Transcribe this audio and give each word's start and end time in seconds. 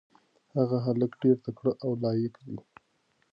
هغه 0.55 0.77
هلک 0.85 1.11
ډېر 1.23 1.37
تکړه 1.45 1.71
او 1.83 1.91
لایق 2.03 2.33
دی. 2.45 2.57